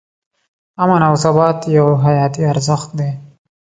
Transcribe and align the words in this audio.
امن 0.83 1.01
او 1.09 1.13
ثبات 1.23 1.59
یو 1.77 1.87
حیاتي 2.05 2.41
ارزښت 2.53 2.89
دی. 2.99 3.09